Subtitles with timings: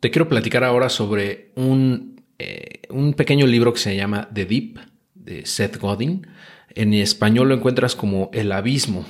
[0.00, 4.78] Te quiero platicar ahora sobre un, eh, un pequeño libro que se llama The Deep
[5.14, 6.26] de Seth Godin.
[6.74, 9.04] En español lo encuentras como El Abismo.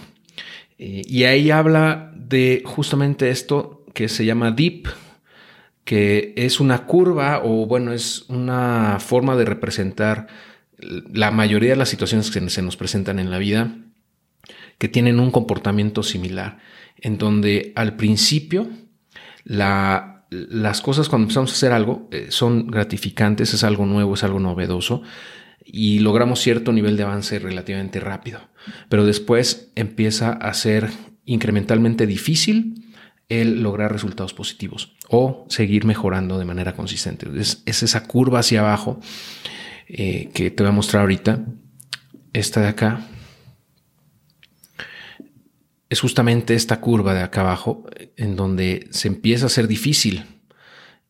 [0.78, 4.88] Eh, y ahí habla de justamente esto que se llama Deep,
[5.84, 10.26] que es una curva o bueno, es una forma de representar
[10.78, 13.76] la mayoría de las situaciones que se nos presentan en la vida
[14.78, 16.58] que tienen un comportamiento similar,
[16.96, 18.70] en donde al principio
[20.30, 24.38] las cosas cuando empezamos a hacer algo eh, son gratificantes, es algo nuevo, es algo
[24.38, 25.02] novedoso
[25.64, 28.40] y logramos cierto nivel de avance relativamente rápido,
[28.88, 30.90] pero después empieza a ser
[31.24, 32.86] incrementalmente difícil
[33.28, 37.26] el lograr resultados positivos o seguir mejorando de manera consistente.
[37.36, 39.00] Es, esa curva hacia abajo
[39.86, 41.44] eh, que te voy a mostrar ahorita.
[42.32, 43.00] Esta de acá
[45.90, 47.84] es justamente esta curva de acá abajo
[48.16, 50.24] en donde se empieza a ser difícil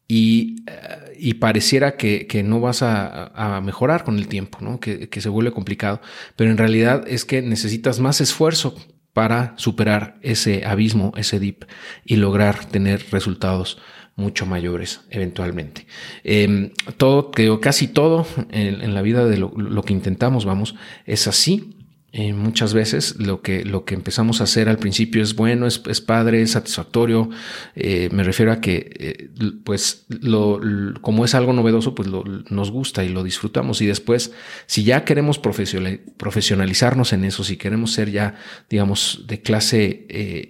[0.09, 4.81] y, eh, pareciera que, no vas a, mejorar con el tiempo, ¿no?
[4.81, 6.01] que, que se vuelve complicado,
[6.35, 8.75] pero en realidad es que necesitas más esfuerzo
[9.13, 11.65] para superar ese abismo, ese dip
[12.05, 13.79] y lograr tener resultados
[14.17, 15.87] mucho mayores eventualmente.
[16.23, 21.77] Em, todo, creo casi todo en, la vida de lo, que intentamos, vamos, es así.
[22.13, 25.79] Eh, muchas veces lo que, lo que empezamos a hacer al principio es bueno, es,
[26.01, 27.31] padre, es satisfactorio.
[27.77, 29.31] Eh, me refiero a que, eh,
[29.63, 30.61] pues, lo,
[31.03, 33.81] como es algo novedoso, pues nos gusta y lo disfrutamos.
[33.81, 34.33] Y después,
[34.67, 38.35] si ya queremos profesionalizarnos en eso, si queremos ser ya,
[38.69, 40.07] digamos, de clase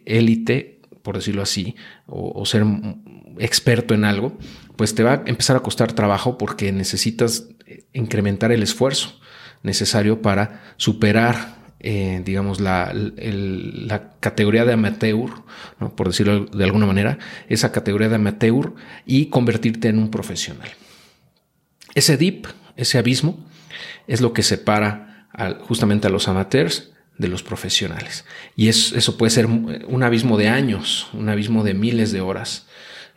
[0.06, 2.64] élite, por decirlo así, o ser
[3.38, 4.38] experto en algo,
[4.76, 7.48] pues te va a empezar a costar trabajo porque necesitas
[7.92, 9.20] incrementar el esfuerzo
[9.62, 15.30] necesario para superar, eh, digamos, la, la, categoría de amateur,
[15.78, 15.94] ¿no?
[15.94, 18.74] por decirlo de alguna manera, esa categoría de amateur
[19.06, 20.68] y convertirte en un profesional.
[21.94, 23.44] Ese dip, ese abismo,
[24.06, 25.28] es lo que separa
[25.60, 28.24] justamente a los amateurs de los profesionales.
[28.56, 32.66] Y eso puede ser un abismo de años, un abismo de miles de horas,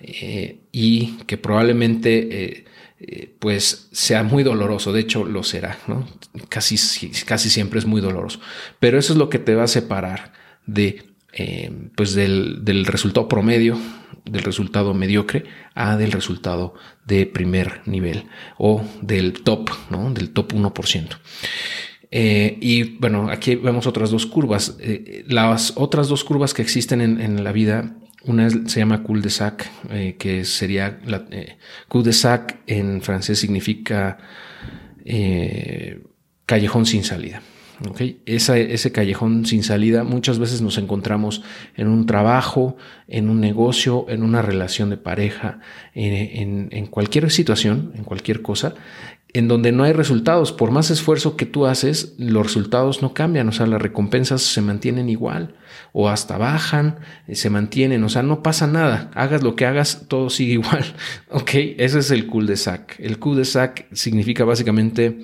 [0.06, 2.66] eh, y que probablemente eh,
[3.00, 4.92] eh, pues sea muy doloroso.
[4.92, 6.06] De hecho, lo será, ¿no?
[6.50, 6.76] Casi,
[7.26, 8.42] casi siempre es muy doloroso.
[8.80, 10.34] Pero eso es lo que te va a separar
[10.66, 11.04] de,
[11.96, 13.78] pues del, del, resultado promedio,
[14.26, 16.74] del resultado mediocre, a del resultado
[17.06, 18.26] de primer nivel
[18.58, 20.14] o del top, ¿no?
[20.14, 21.08] Del top 1%.
[22.12, 24.78] Eh, y bueno, aquí vemos otras dos curvas.
[25.28, 30.16] las otras dos curvas que existen en, en la vida una se llama cul-de-sac, eh,
[30.18, 31.58] que sería la, eh,
[31.88, 34.18] cul-de-sac en francés significa
[35.06, 36.02] eh,
[36.46, 37.42] callejón sin salida.
[37.90, 38.22] ¿okay?
[38.26, 41.44] ese callejón sin salida muchas veces nos encontramos
[41.76, 45.60] en un trabajo, en un negocio, en una relación de pareja,
[45.94, 48.76] en, en cualquier situación, en cualquier cosa,
[49.34, 50.52] en donde no hay resultados.
[50.52, 54.62] Por más esfuerzo que tú haces, los resultados no cambian, o sea, las recompensas se
[54.62, 55.56] mantienen igual
[55.92, 59.12] o hasta bajan, eh, se mantienen, o sea, no pasa nada.
[59.16, 60.86] Hagas lo que hagas, todo sigue igual.
[61.30, 63.00] Ok, ese es el cul-de-sac.
[63.00, 65.18] El cul-de-sac significa básicamente,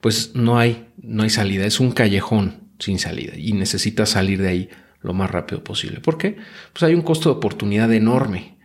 [0.00, 4.48] pues no hay, no hay salida, es un callejón sin salida y necesitas salir de
[4.48, 6.00] ahí lo más rápido posible.
[6.00, 6.36] ¿Por qué?
[6.72, 8.58] Pues hay un costo de oportunidad enorme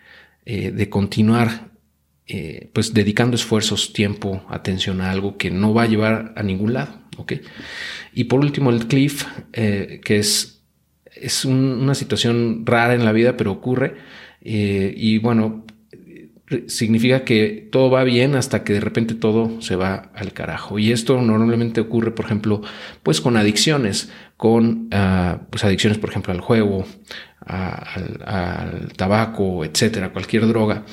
[0.46, 1.72] eh, de continuar
[2.28, 6.73] eh, pues dedicando esfuerzos, tiempo, atención a algo que no va a llevar a ningún
[6.73, 7.00] lado.
[7.17, 7.34] ¿ok?
[8.13, 10.61] Y por último, el cliff, eh, que es,
[11.16, 13.95] es una situación rara en la vida, pero ocurre.
[14.41, 15.66] Eh, y bueno,
[16.67, 20.79] significa que todo va bien hasta que de repente todo se va al carajo.
[20.79, 22.61] Y esto normalmente ocurre, por ejemplo,
[23.01, 26.85] pues con adicciones, con ah, pues adicciones, por ejemplo, al juego,
[27.45, 30.85] al, al, tabaco, etcétera, cualquier droga.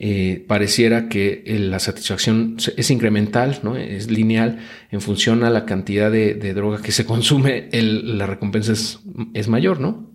[0.00, 3.76] Eh, pareciera que la satisfacción es incremental, ¿no?
[3.76, 4.60] es lineal
[4.92, 10.12] en función a la cantidad de, droga que se consume, la recompensa es, mayor, ¿no?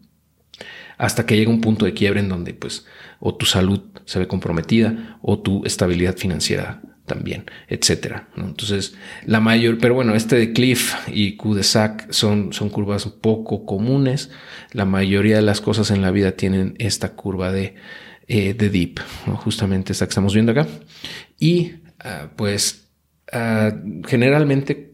[0.98, 2.86] Hasta que llega un punto de quiebre en donde pues
[3.20, 8.30] o tu salud se ve comprometida o tu estabilidad financiera también, etcétera.
[8.38, 14.32] Entonces, la mayor, pero bueno, este de Cliff y Q-de-Sac son, son curvas poco comunes.
[14.72, 17.76] La mayoría de las cosas en la vida tienen esta curva de
[18.28, 19.00] eh, de Deep,
[19.38, 20.68] justamente esta que estamos viendo acá.
[21.40, 22.90] Y ah, pues
[23.32, 23.72] ah,
[24.08, 24.94] generalmente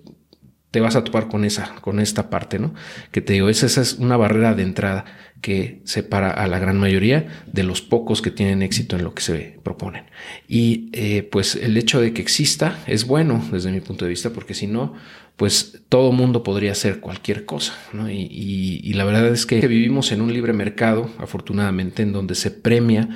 [0.71, 2.73] te vas a topar con esa, con esta parte, ¿no?
[3.11, 5.05] Que te digo, esa, es una barrera de entrada
[5.41, 9.21] que separa a la gran mayoría de los pocos que tienen éxito en lo que
[9.21, 10.05] se proponen.
[10.47, 14.31] Y eh, pues el hecho de que exista es bueno desde mi punto de vista,
[14.31, 14.93] porque si no,
[15.39, 17.73] pues todo mundo podría hacer cualquier cosa.
[18.09, 23.07] Y, la verdad es que vivimos en un libre mercado, afortunadamente, en donde se premia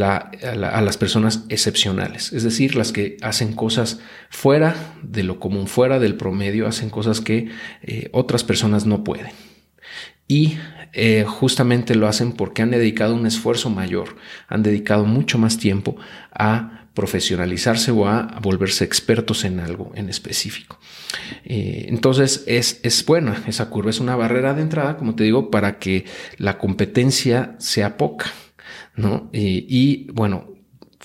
[0.00, 3.98] a, las personas excepcionales, es decir, las que hacen cosas
[4.30, 7.48] fuera de lo común, fuera del promedio, hacen cosas que
[7.82, 9.32] eh, otras personas no pueden.
[10.28, 10.58] Y
[10.92, 14.16] eh, justamente lo hacen porque han dedicado un esfuerzo mayor,
[14.48, 15.96] han dedicado mucho más tiempo
[16.32, 20.78] a profesionalizarse o a volverse expertos en algo en específico.
[21.44, 25.50] Eh, entonces es, es buena esa curva, es una barrera de entrada, como te digo,
[25.50, 26.06] para que
[26.38, 28.32] la competencia sea poca,
[28.96, 29.28] ¿no?
[29.32, 30.56] y bueno,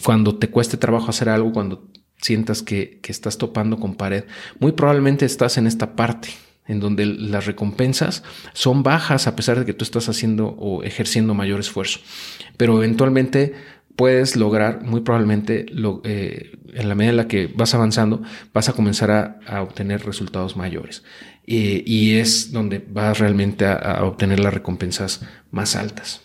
[0.03, 1.89] cuando te cueste trabajo hacer algo, cuando
[2.21, 4.23] sientas que, que estás topando con pared,
[4.59, 6.29] muy probablemente estás en esta parte,
[6.67, 8.23] en donde las recompensas
[8.53, 11.99] son bajas a pesar de que tú estás haciendo o ejerciendo mayor esfuerzo.
[12.57, 13.53] Pero eventualmente
[13.95, 15.65] puedes lograr, muy probablemente,
[16.03, 18.21] eh, en la medida en la que vas avanzando,
[18.53, 21.03] vas a comenzar a, obtener resultados mayores.
[21.45, 25.21] y es donde vas realmente a, obtener las recompensas
[25.51, 26.21] más altas.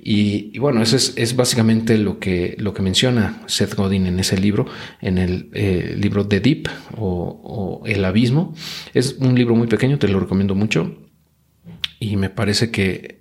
[0.00, 4.66] Y, bueno, eso es, básicamente lo que, lo que menciona Seth Godin en ese libro,
[5.00, 8.54] en el eh, libro The Deep o, o El Abismo.
[8.94, 10.96] Es un libro muy pequeño, te lo recomiendo mucho.
[11.98, 13.18] Y me parece que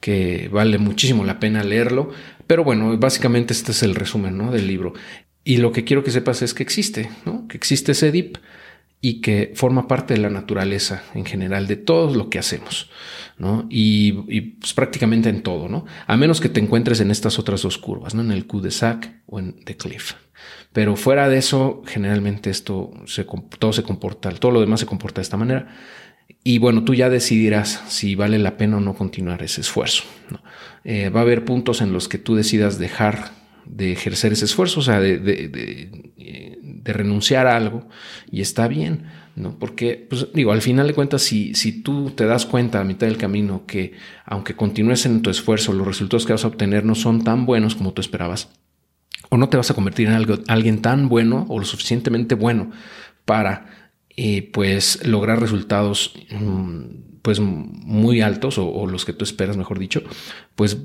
[0.00, 2.10] que vale muchísimo la pena leerlo.
[2.48, 4.50] Pero bueno, básicamente este es el resumen ¿no?
[4.50, 4.94] del libro.
[5.44, 7.46] Y lo que quiero que sepas es que existe, ¿no?
[7.46, 8.38] que existe ese DIP
[9.00, 12.90] y que forma parte de la naturaleza en general, de todo lo que hacemos,
[13.38, 13.66] ¿no?
[13.70, 14.10] Y,
[14.58, 15.84] pues, prácticamente en todo, ¿no?
[16.08, 18.22] A menos que te encuentres en estas otras dos curvas, ¿no?
[18.22, 20.14] En el cul-de-sac o en The Cliff.
[20.72, 23.24] Pero fuera de eso, generalmente esto se,
[23.60, 25.68] todo se comporta, todo lo demás se comporta de esta manera.
[26.48, 30.04] Y bueno, tú ya decidirás si vale la pena o no continuar ese esfuerzo.
[30.82, 33.32] Eh, va a haber puntos en los que tú decidas dejar
[33.66, 35.90] de ejercer ese esfuerzo, o sea, de, de,
[36.86, 37.86] renunciar a algo,
[38.32, 39.02] y está bien,
[39.36, 39.58] ¿no?
[39.58, 43.06] Porque, pues digo, al final de cuentas, si, si tú te das cuenta a mitad
[43.06, 43.92] del camino que
[44.24, 47.74] aunque continúes en tu esfuerzo, los resultados que vas a obtener no son tan buenos
[47.74, 48.48] como tú esperabas,
[49.28, 52.70] o no te vas a convertir en algo, alguien tan bueno o lo suficientemente bueno
[53.26, 53.77] para
[54.52, 60.02] pues lograr resultados mm, pues muy altos o, los que tú esperas, mejor dicho,
[60.56, 60.78] pues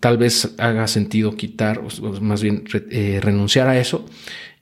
[0.00, 4.06] tal vez haga sentido quitar o, más bien eh, renunciar a eso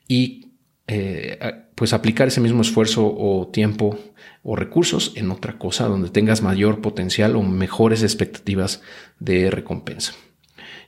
[0.09, 0.53] y
[0.87, 1.39] eh,
[1.75, 3.99] pues aplicar ese mismo esfuerzo o tiempo
[4.43, 8.83] o recursos en otra cosa donde tengas mayor potencial o mejores expectativas
[9.21, 10.15] de recompensa.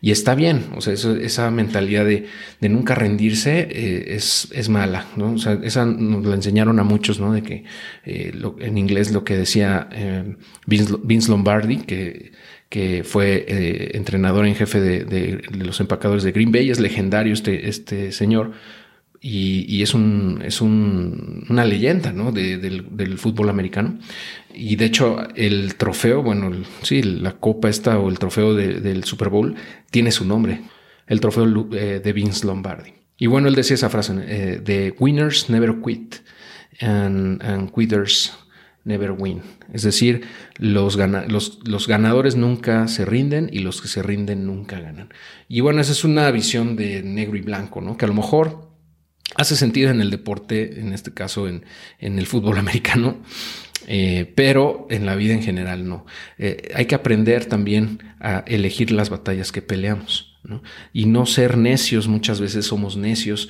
[0.03, 2.27] Y está bien, o sea, esa mentalidad de,
[2.61, 5.33] nunca rendirse eh, es, mala, ¿no?
[5.33, 7.35] O sea, esa nos la enseñaron a muchos, ¿no?
[7.35, 7.65] De que
[8.07, 10.37] eh, en inglés lo que decía eh,
[10.67, 12.33] Vince, Lombardi, que,
[12.71, 17.69] que fue entrenador en jefe de, de, los empacadores de Green Bay, es legendario este,
[17.69, 18.53] este señor.
[19.23, 22.33] Y, es, un, es un, una leyenda ¿no?
[22.33, 23.99] del, del, fútbol americano.
[24.55, 26.51] Y de hecho, el trofeo, bueno,
[26.83, 29.57] sí, la copa esta o el trofeo del Super Bowl
[29.91, 30.63] tiene su nombre,
[31.07, 32.95] el trofeo eh, de Vince Lombardi.
[33.19, 36.17] Y bueno, él decía esa frase, eh, de winners never quit
[36.81, 38.33] and, and quitters
[38.85, 39.43] never win.
[39.73, 40.23] Es decir,
[40.57, 45.13] los, los, los, ganadores nunca se rinden y los que se rinden nunca ganan.
[45.49, 47.97] Y bueno, esa es una visión de negro y blanco, ¿no?
[47.97, 48.70] Que a lo mejor
[49.37, 51.65] hace sentido en el deporte, en este caso en,
[51.99, 53.19] en el fútbol americano,
[53.87, 56.07] eh, pero en la vida en general no.
[56.39, 60.63] Eh, hay que aprender también a elegir las batallas que peleamos ¿no?
[60.93, 62.07] y no ser necios.
[62.07, 63.49] Muchas veces somos necios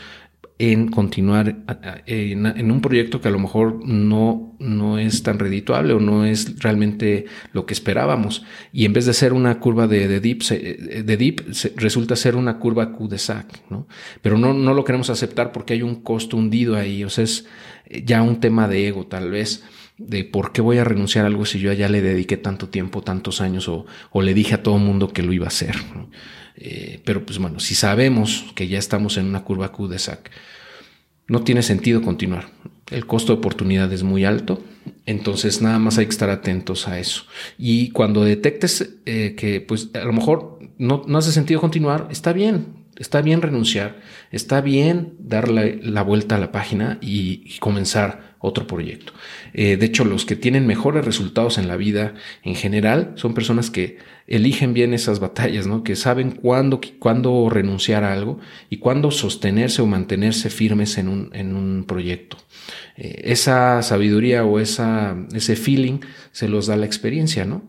[0.60, 1.56] en continuar
[2.04, 6.60] en, un proyecto que a lo mejor no, no es tan redituable o no es
[6.60, 7.24] realmente
[7.54, 8.44] lo que esperábamos.
[8.70, 11.40] Y en vez de ser una curva de, de dip, de dip
[11.76, 13.88] resulta ser una curva Q-de-Sac, ¿no?
[14.20, 17.04] Pero no, no lo queremos aceptar porque hay un costo hundido ahí.
[17.04, 17.46] O sea, es
[18.04, 19.64] ya un tema de ego, tal vez
[19.96, 23.02] de por qué voy a renunciar a algo si yo ya le dediqué tanto tiempo,
[23.02, 25.74] tantos años o, o le dije a todo mundo que lo iba a hacer.
[26.60, 30.30] Eh, pero pues bueno, si sabemos que ya estamos en una curva Q de SAC,
[31.26, 32.50] no tiene sentido continuar.
[32.90, 34.62] El costo de oportunidad es muy alto,
[35.06, 37.24] entonces nada más hay que estar atentos a eso.
[37.56, 42.32] Y cuando detectes eh, que pues a lo mejor no, no hace sentido continuar, está
[42.32, 43.98] bien, Está bien renunciar,
[44.30, 49.12] está bien darle la vuelta a la página y, comenzar otro proyecto.
[49.52, 53.70] Eh, de hecho, los que tienen mejores resultados en la vida en general son personas
[53.70, 55.84] que eligen bien esas batallas, ¿no?
[55.84, 58.38] que saben cuándo, cuándo renunciar a algo
[58.70, 62.38] y cuándo sostenerse o mantenerse firmes en un, en un proyecto.
[62.96, 66.00] Eh, esa sabiduría o ese feeling
[66.32, 67.62] se los da la experiencia, ¿no?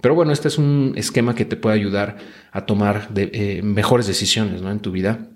[0.00, 2.18] Pero bueno, este es un esquema que te puede ayudar
[2.52, 4.70] a tomar eh, mejores decisiones ¿no?
[4.70, 5.26] en tu vida,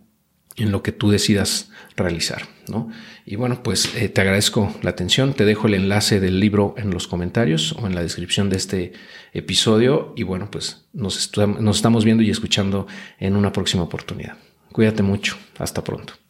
[0.57, 2.43] en lo que tú decidas realizar.
[2.69, 2.91] ¿no?
[3.27, 5.35] Y bueno, pues eh, te agradezco la atención.
[5.35, 8.93] Te dejo el enlace del libro en los comentarios o en la descripción de este
[9.33, 10.13] episodio.
[10.17, 12.87] Y bueno, pues nos, nos estamos viendo y escuchando
[13.19, 14.37] en una próxima oportunidad.
[14.73, 15.37] Cuídate mucho.
[15.59, 16.22] Hasta pronto.